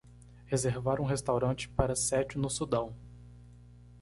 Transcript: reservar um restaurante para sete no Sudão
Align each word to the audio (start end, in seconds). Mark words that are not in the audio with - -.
reservar 0.47 0.99
um 0.99 1.05
restaurante 1.05 1.69
para 1.69 1.95
sete 1.95 2.35
no 2.39 2.49
Sudão 2.49 2.95